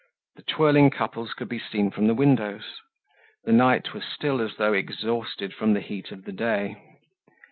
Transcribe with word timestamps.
The 0.35 0.41
twirling 0.41 0.89
couples 0.89 1.35
could 1.35 1.47
be 1.47 1.59
seen 1.59 1.91
from 1.91 2.07
the 2.07 2.15
windows. 2.15 2.79
The 3.43 3.51
night 3.51 3.93
was 3.93 4.03
still 4.03 4.41
as 4.41 4.55
though 4.55 4.73
exhausted 4.73 5.53
from 5.53 5.73
the 5.73 5.79
heat 5.79 6.11
of 6.11 6.23
the 6.23 6.31
day. 6.33 6.77